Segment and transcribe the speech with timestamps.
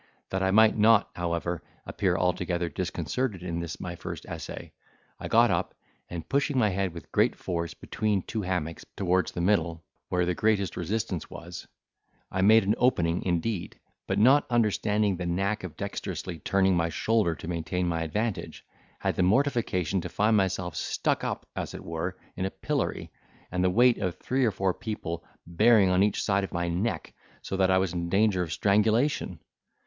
[0.31, 4.73] That I might not, however, appear altogether disconcerted in this my first essay,
[5.19, 5.75] I got up,
[6.09, 10.33] and, pushing my head with great force between two hammocks, towards the middle, where the
[10.33, 11.67] greatest resistance was,
[12.31, 17.35] I made an opening indeed, but, not understanding the knack of dexterously turning my shoulder
[17.35, 18.65] to maintain my advantage,
[19.01, 23.11] had the mortification to find myself stuck up, as it were, in a pillory,
[23.51, 27.13] and the weight of three or four people bearing on each side of my neck,
[27.43, 29.39] so that I was in danger of strangulation.